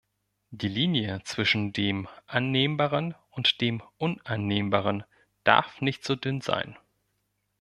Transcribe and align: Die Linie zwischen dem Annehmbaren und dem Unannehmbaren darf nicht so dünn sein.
Die 0.49 0.67
Linie 0.67 1.21
zwischen 1.25 1.73
dem 1.73 2.07
Annehmbaren 2.25 3.13
und 3.29 3.61
dem 3.61 3.83
Unannehmbaren 3.99 5.03
darf 5.43 5.79
nicht 5.79 6.03
so 6.03 6.15
dünn 6.15 6.41
sein. 6.41 6.75